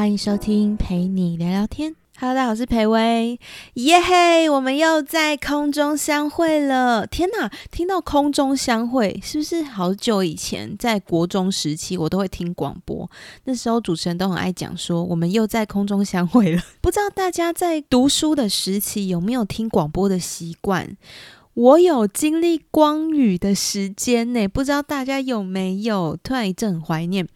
[0.00, 1.94] 欢迎收听陪你聊聊天。
[2.18, 3.38] Hello，大家好，我是裴薇，
[3.74, 7.06] 耶嘿，我们又在空中相会了。
[7.06, 13.10] 天哪，听到空中相会，是不是好久以前在国中时期，我都会听广播？
[13.44, 16.62] 那时候主持人都很爱讲说，我们又在空中相会了。
[16.80, 20.96] 不知道大家在读书的时期有没有听广播的习惯？
[21.52, 26.16] 我有经历光雨的时间呢，不知道大家有没有？
[26.22, 27.28] 突然一阵怀念。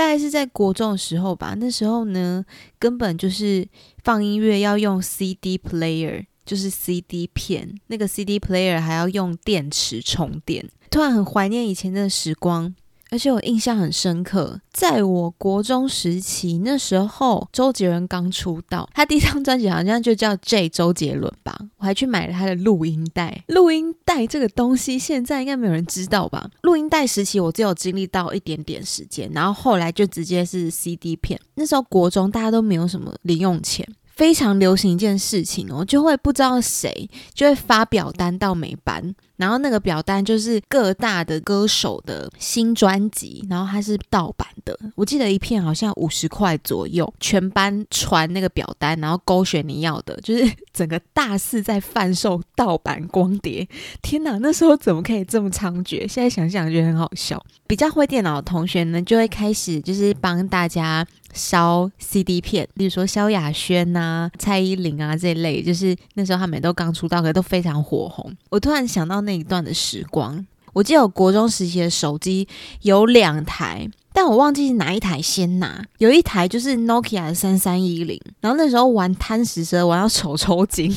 [0.00, 2.42] 大概是在国中的时候吧，那时候呢，
[2.78, 3.68] 根本就是
[4.02, 10.66] 放音乐要用 CD player，就是 CD 片，那个 CD player 还要用电池充电。
[10.90, 12.74] 突然很怀念以前的时光。
[13.10, 23.42] 而且我印象很深刻，在我国中时期，那时候周杰伦刚出道，他第一张专辑好像就叫 J 周杰伦吧，我还去买了他的录音带。
[23.48, 26.48] 录音带这个东西现在应该没有人知道吧？
[26.62, 31.40] 录音带时期我只有经历到一点点时间，然后后来就直接是 CD 片。
[31.54, 33.86] 那时候国中大家都没有什么零用钱。
[34.20, 44.78] 非常流行一件事情哦，就会不知道谁就会发表单到每班，然后那个表单就是各大的歌手的新专辑，然后它是盗版的。
[44.94, 53.66] 我记得一片好像五十块左右，全班传那个表单，然后勾选你要的，就是整个大肆在贩售盗版光碟。
[54.02, 56.06] 天哪，那时候怎么可以这么猖獗？
[56.06, 57.42] 现在想想觉得很好笑。
[57.70, 61.06] 比较会电脑的同学呢，就会开始就是帮大家。
[61.32, 68.36] 烧 CD 片，比如说萧亚轩呐、蔡依林啊这类，就是那时候他们都刚出道，可都非常火红。
[68.48, 72.48] 我突然想到那一段的时光，我记得我国中时期的手机
[72.82, 75.84] 有两台，但我忘记是哪一台先拿。
[75.98, 80.92] 有一台就是 Nokia 的三三一零，然后那时候玩贪食蛇玩到手抽筋。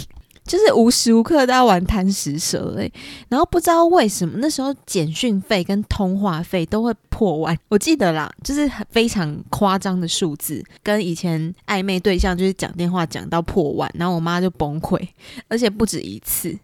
[0.45, 2.91] 就是无时无刻都要玩贪食蛇诶，
[3.29, 15.07] 然后不知道为什么那时候简讯费跟通话费都会破万，我记得啦，就是非常夸张的数字，跟以前暧昧对象就是讲电话讲到破万，然后我妈就崩溃，
[15.47, 16.57] 而且不止一次。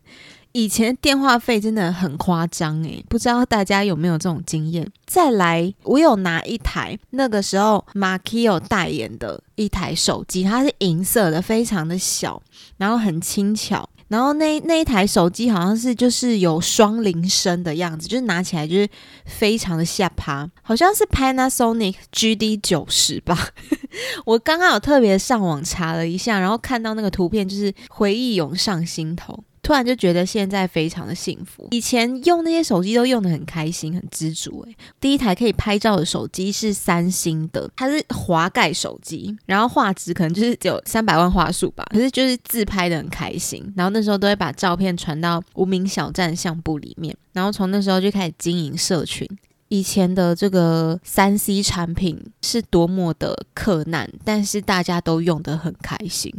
[0.52, 4.92] 以前电话费真的很夸张诶，不知道大家有没有这种经验？
[5.06, 12.42] 再来，我有拿一台那个时候 Markio 代言的一台手机，它是银色的，非常的小，
[12.78, 18.90] 然后很轻巧，然后那那一台手机好像是就是有双铃声的样子，就是拿起来就是
[19.26, 23.50] 非常的下趴，好像是 Panasonic GD 九十吧。
[24.26, 29.44] 我刚刚有特别上网查了一下，然后看到那个图片，就是回忆涌上心头。
[29.70, 34.66] 突然就觉得现在非常的幸福，以前用那些手机都用的很开心、很知足。
[34.66, 43.64] 诶，第一台可以拍照的手机是三星的，它是滑盖手机，然后画质可能就是只有三百万画素吧，可是就是自拍的很开心。
[43.78, 49.30] 然后那时候都会把照片传到无名小站相簿里面，然后从那时候就开始经营社群。
[49.68, 56.34] 以前的这个三 C 产品是多么的困难，但是大家都用的很开心。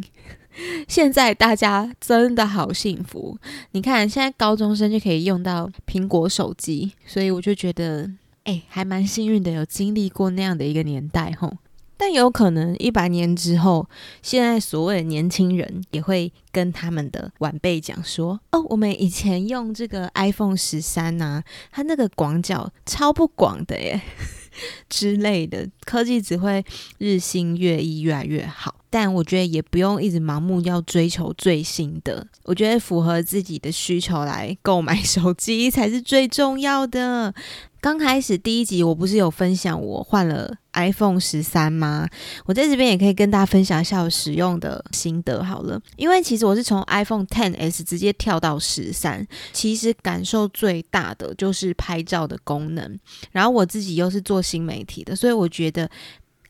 [0.89, 3.39] 现在大家真的好幸福，
[3.73, 8.11] 你看现在高中生就可以用到苹果手机，所以我就觉得，
[8.45, 11.59] 哎，还蛮幸运的，有经历过那样的一个年代吼。
[11.97, 13.87] 但有可能一百年之后，
[14.23, 24.01] 现在所谓的年轻人也会跟他们的晚辈讲说，哦，我们以前用这个 iPhone 十三呐，它那个广角超不广的耶。
[24.89, 26.65] 之类的科技只会
[26.99, 28.75] 日新月异，越来越好。
[28.91, 37.33] 但我觉得也不用一直盲目要追求最新的，我觉得符合自己的需求来购买手机才是最重要的。
[37.81, 42.07] 刚开始第一集我不是有分享我换了 iPhone 十三吗？
[42.45, 45.81] 我在这边也可以跟大家分享一下我使用的心得好了。
[45.97, 52.99] 因为其实我是从 iPhone Ten S 直接跳到十三，其实感受最大的就是拍照的功能。
[53.33, 55.91] 然后我自己又是做新媒体的，所以我觉得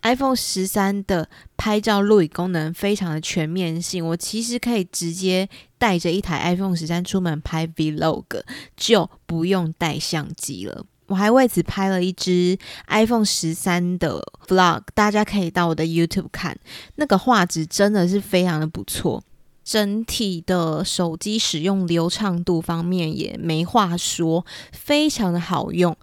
[0.03, 4.07] iPhone 十三的拍照录影功能非常的全面性。
[4.07, 8.43] 我其实可以直接带着一台 iPhone 十三出门拍 Vlog，
[8.77, 10.85] 就不用带相机了。
[11.07, 12.57] 我还为此拍了一支
[12.87, 16.57] iPhone 十三的 Vlog，大家可以到我的 YouTube 看，
[16.95, 19.21] 那个画质真的是非常的不错，
[19.65, 25.97] 整体的手机使用流畅度方面也没话说，非常的好用。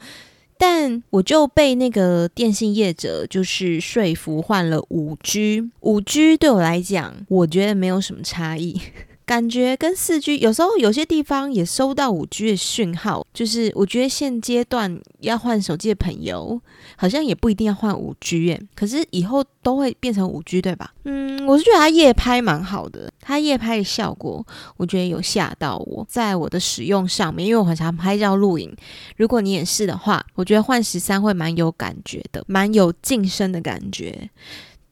[0.60, 8.82] 但我就被那个电信业者就是说服换了五 G，五 G 对我来讲，我觉得没有什么差异。
[9.28, 16.62] 感觉跟四 G 有时候有些地方也收到五 G 的讯号，就是我觉得现阶段要换手机的朋友，
[16.96, 20.94] 好像也不一定要换五 G 耶，可是以后都会变成五 G 对吧？
[21.04, 24.46] 嗯，我是觉得它夜拍蛮好的，它夜拍的效果
[24.78, 28.74] 我觉得有吓到我，在我的使用上面，因为我很常拍照录影，
[29.18, 34.30] 如果你也是的话，我觉得换十三会蛮有感觉的，蛮有晋升的感觉。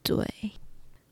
[0.02, 0.26] 对。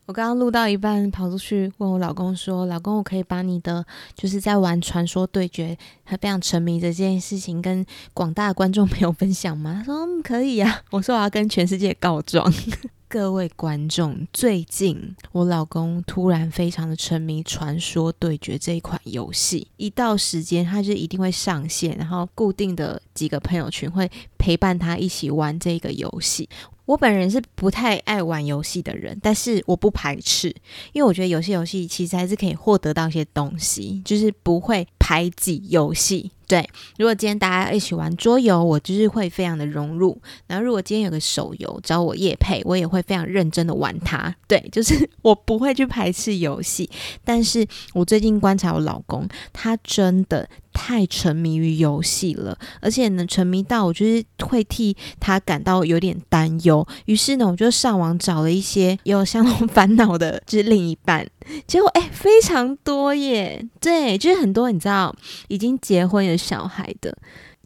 [0.07, 10.81] 我刚刚录到一半，跑出去问我老公说：“老公，我可以把你的就是在玩传说对决，还非常沉迷的这件事情，跟广大观众朋友分享吗？”他说：“可以啊。
[10.91, 12.53] ”我说：“我要跟全世界告状。
[13.09, 26.49] ”各位观众，最近我老公突然非常的沉迷《传说对决》这一款游戏，一到时间他就一定会上线，然后固定的几个朋友群会陪伴他一起玩这个游戏。
[26.85, 30.49] 我本人是不太爱玩游戏的人，但是我不排斥，
[30.93, 36.31] 因为我觉得有些游戏其实还是可以获得到一些东西，就是不会排挤游戏。
[36.47, 36.67] 对，
[36.99, 40.19] 如果今天大家一起玩桌游，我就是会非常的融入。
[40.45, 44.35] 然后如果今天有个手游找我夜配，我也会非常认真的玩它。
[44.47, 46.87] 对， 就是我不会去排斥游戏，
[47.23, 50.49] 但是我最近观察我老公，他真的。
[50.77, 56.85] 太沉迷于游戏了，而且呢，沉迷到我就是会替他感到有点担忧。
[57.05, 61.25] 于是呢，我就上网找了一些有相同烦恼的，就是另一半。
[61.65, 63.65] 结果哎，非常多耶！
[63.85, 65.15] 对，就是很多你知道
[65.47, 67.15] 已经结婚有小孩的，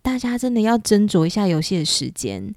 [0.02, 2.54] 大家真的要斟酌一下游戏的时间。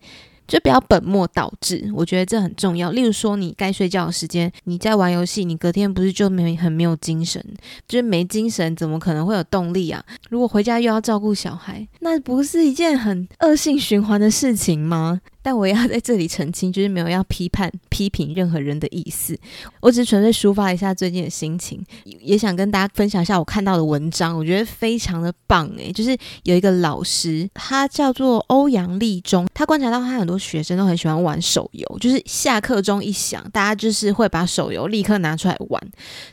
[0.48, 2.90] 就不要本末倒置，我觉得这很重要。
[2.90, 7.42] 例如说，你该睡觉的时间，你在玩游戏，你隔天不是就没很没有精神？
[7.88, 10.04] 就是没精神，怎么可能会有动力啊？
[10.28, 15.20] 如果回家又要照顾小孩，那不是一件很恶性循环的事情吗？
[15.42, 19.36] 但我也要在这里澄清，就是没有要批判、批评任何人的意思，
[19.80, 35.82] 我只是纯粹抒发一下最近的心情，也想跟大家分享一下我看到的文章，我觉得非常的棒诶，就是有一个老师，他叫做欧阳立中，他观察到他很多学生都很喜欢玩手游，就是下课钟一响，大家就是会把手游立刻拿出来玩，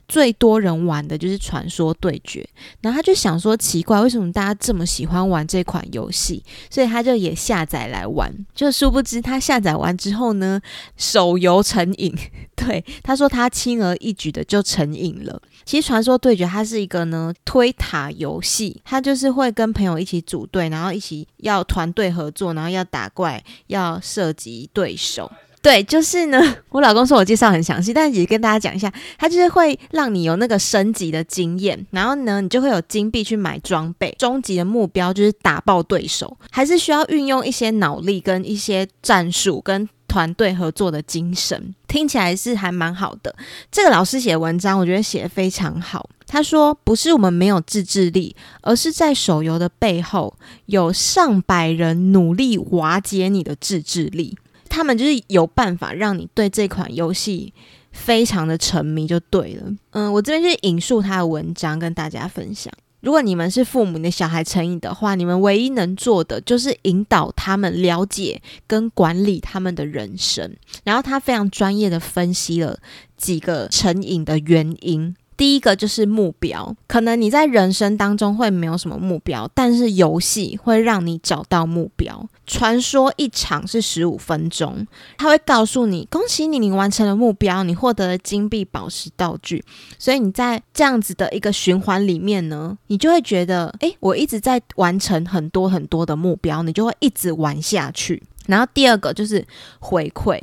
[0.07, 2.47] 最多人玩的就是传说对决，
[2.81, 8.98] 然后他就想说奇怪，为什么大家这么喜欢玩这款游戏，所以他就也下载来玩，就殊不。
[8.99, 10.59] 不知他下载完之后呢，
[10.97, 12.13] 手游成瘾。
[12.53, 15.41] 对，他说他轻而易举的就成瘾了。
[15.63, 25.31] 其实传说对决它是一个呢推塔游戏，他就是会跟朋友一起组队，然后一起要团队合作，然后要打怪，要射击对手。
[25.61, 26.39] 对，就是呢。
[26.69, 34.15] 我老公说我介绍很详细，但是也跟大家讲一下，他就是会让你有那个升级的经验，然后呢，你就会有金币去买装备。
[34.17, 41.75] 终极的目标就是打爆对手，还是需要运用一些脑力跟一些战术跟团队合作的精神。
[41.87, 43.35] 听起来是还蛮好的。
[43.69, 46.09] 这个老师写文章，我觉得写的非常好。
[46.25, 50.35] 他说，不是我们没有自制力，而是在手游的背后
[50.67, 54.37] 有上百人努力瓦解你的自制力。
[54.79, 57.53] 他们就是有办法让你对这款游戏
[57.91, 59.69] 非常的沉迷，就对了。
[59.91, 62.71] 嗯，我这边就是引述他的文章跟大家分享。
[63.01, 70.55] 如果你们是父母，你的小孩成瘾的话，你们唯一能做的就是引导他们了解跟管理他们的人生。
[70.85, 72.79] 然后他非常专业的分析了
[73.17, 75.13] 几个成瘾的原因。
[75.39, 82.27] 第一个就是目标，可能你在人生当中会没有什么目标，但是游戏会让你找到目标。
[82.45, 84.85] 传说一场是十五分钟，
[85.17, 89.63] 他会告诉你恭喜你，你完成了目标，你获得了金币、宝石、道具。
[89.97, 98.21] 所以你在这样子的一个循环里面呢，你就会觉得，诶，我一直在完成很多很多的目标，你就会一直玩下去。
[98.47, 99.47] 然后第二个就是
[99.79, 100.37] 回馈，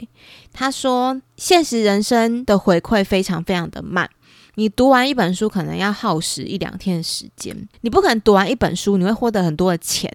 [0.55, 4.09] 他说现实人生的回馈非常非常的慢。
[4.57, 10.11] 你读完一本书可能要耗时一两天的时间，你不可能读完一本书你会获得很多的钱，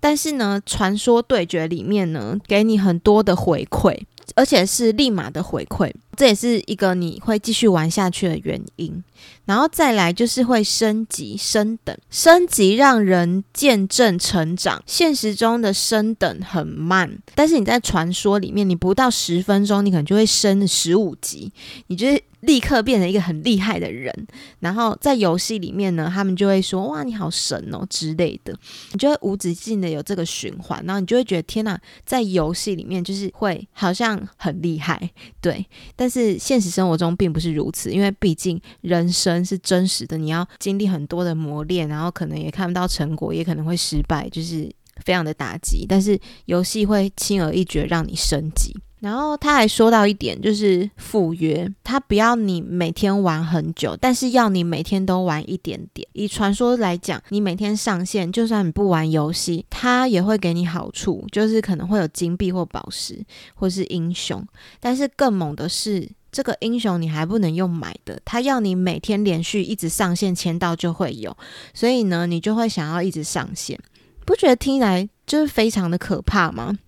[0.00, 3.98] 但是呢，传说对决里面呢，给你很多的回馈，
[4.34, 9.02] 而且是立马的回馈，这也是一个你会继续玩下去的原因。
[9.44, 14.80] 然后再来就是会升级升等，升级让人见证成长。
[14.86, 21.52] 现实中的升等很慢，但是你在传说里面，你不到十分钟，你可能就会升十五级，
[21.88, 22.22] 你就是。
[22.42, 24.12] 立刻变成一个很厉害的人，
[24.58, 28.52] 然后在游戏里面呢，他们就会说：“哇，你好神哦”之类的，
[28.90, 35.08] 你就会无止境的有这个循环，然后你就会觉得天哪，在游戏里面就是会好像很厉害，
[35.40, 35.64] 对。
[35.94, 44.70] 但是现实生活中并不是如此，因为毕竟人生是真实的，你要经历很多的磨练，然后可能也看不到成果，也可能会失败，就是
[45.04, 45.86] 非常的打击。
[45.88, 48.76] 但是游戏会轻而易举让你升级。
[49.02, 56.06] 然后他还说到一点，就是赴约，他不要你每天玩很久，但是要你每天都玩一点点。
[56.12, 63.20] 以传说来讲，你每天上线，就算你不玩游戏，他也会给你好处，就是可能会有金币或宝石，
[63.56, 64.46] 或是英雄。
[64.78, 71.36] 但是更猛的是，这个英雄你还不能用买的，他要你每天连续一直上线签到就会有，
[71.74, 73.76] 所以呢，你就会想要一直上线，
[74.24, 76.78] 不觉得听来就是非常的可怕吗？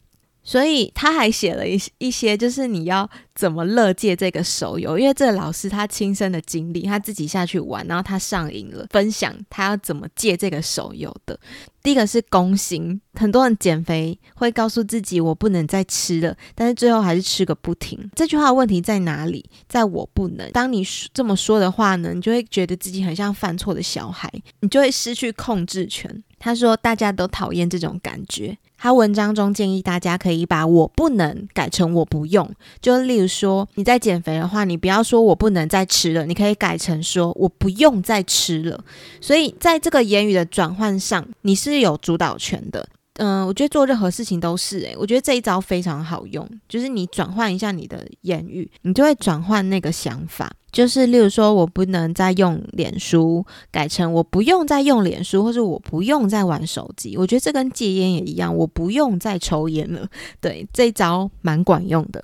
[0.45, 11.41] 所以他还写了一一些，就是你要怎么乐戒这个手游，因为这个老师他亲身的经历，他自己下去玩，然后他上瘾了，分享他要怎么戒这个手游的。
[11.83, 18.11] 第一个是攻心，很多人减肥会告诉自己我不能再吃了，但是最后还是吃个不停。
[18.15, 19.45] 这句话问题在哪里？
[19.69, 20.51] 在我不能。
[20.53, 20.83] 当你
[21.13, 26.23] 这么说的话呢，你就会觉得自己很像犯错的小孩， 你就会失去控制权。
[26.45, 28.55] 他说大家都讨厌这种感觉。
[28.77, 32.47] 他文章中建议大家可以把我不能改成我不用，
[32.83, 38.85] 就例如说你在减肥的话，你不要说我不能再吃了，你可以改成说我不用再吃了。
[39.23, 42.87] 所以在这个言语的转换上，你是有主导权的。
[43.15, 50.53] 嗯，我觉得做任何事情都是诶，我觉得这一招非常好用，就是你转换一下你的言语，你就会转换那个想法。
[50.75, 57.17] 就是例如说我不能再用脸书，改成我不用再用脸书，或者我不用再玩手机。
[57.17, 60.09] 我觉得这跟戒烟也一样，我不用再抽烟了。
[60.41, 62.21] 对，这一招蛮管用的。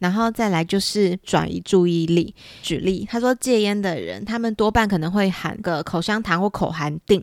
[0.00, 2.34] 然后再来就是转移注意力。
[2.60, 7.22] 举例，他说戒烟的人，他们多半可能会喊个口香糖或口含定，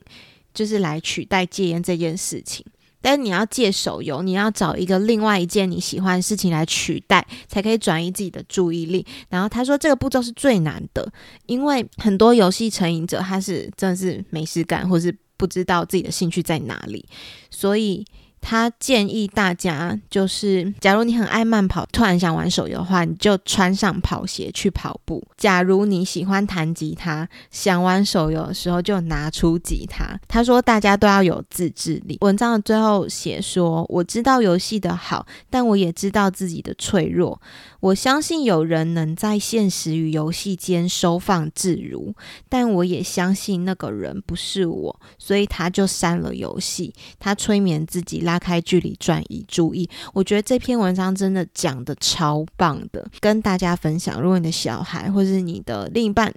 [0.54, 2.66] 就是来取代戒烟这件事情。
[3.02, 9.06] 但是你要戒手游，你要找一个另外一件你喜欢的事情来取代，才可以转移自己的注意力。
[9.30, 11.12] 然后他说这个步骤是最难的，
[11.46, 17.06] 因为很多游戏成瘾者他是真的是没事干，或是不知道自己的兴趣在哪里，
[17.50, 18.06] 所以。
[18.42, 25.24] 他建议大家，就是假如你很爱慢跑，突然想玩手游的话，你就穿上跑鞋去跑步。
[25.38, 30.20] 假如你喜欢弹吉他，想玩手游的时候就拿出吉他。
[30.28, 32.18] 他说，大家都要有自制力。
[32.22, 37.42] 文章的最后写说，我知道游戏的好，但我也知道自己的脆弱。
[37.82, 42.14] 我相信有人能在现实与游戏间收放自如，
[42.50, 46.94] 但我也相信那个人不是我，所以他就删了游戏。
[47.20, 49.90] 他催眠自己，拉开距离，转移注意。
[50.14, 54.22] 我觉得这篇文章真的讲的超棒的，跟大家分享。
[54.22, 56.32] 如果你的小孩或是你的另一半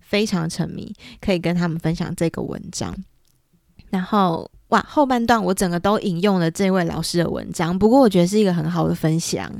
[0.00, 2.94] 非常沉迷，可以跟他们分享这个文章。
[3.90, 9.50] 然后哇，后半段我整个都引用了这位老师的文章，不过我觉得是一个很好的分享。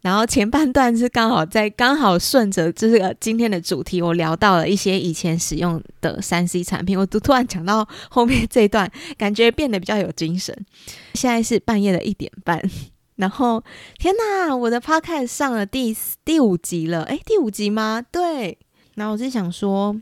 [0.00, 10.56] 然后前半段是刚好在刚好顺着这个今天的主题，我聊到了一些以前使用的三 C 产品，我都突然讲到后面这一段，感觉变得比较有精神。
[11.14, 12.62] 现在是半夜的一点半，
[13.16, 13.62] 然后
[13.98, 18.00] 天哪，我的 podcast 上了第第五集了，诶，第五集吗？
[18.12, 18.56] 对。
[18.94, 20.00] 然后我是想说，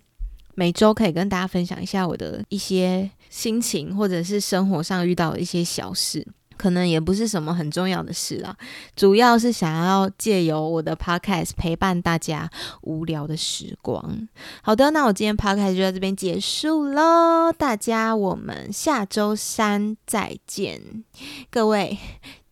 [0.54, 6.26] 每周可以跟大家分享一下我的一些心情，或者是生活上遇到的一些小事。
[6.56, 8.56] 可能也不是什么很重要的事啦，
[8.94, 12.50] 主要是想要借由我的 podcast 陪伴大家
[12.82, 14.28] 无聊的时光。
[14.62, 21.04] 好的，那我今天 podcast 就到这边结束喽，大家我们下周三再见，
[21.50, 21.98] 各位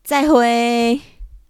[0.03, 1.14] 再会。